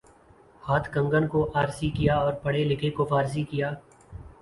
ہاتھ 0.61 0.89
کنگن 0.93 1.27
کو 1.27 1.45
آرسی 1.61 1.89
کیا 1.97 2.15
اور 2.17 2.33
پڑھے 2.43 2.63
لکھے 2.65 2.89
کو 2.91 3.05
فارسی 3.05 3.43
کیا 3.51 3.73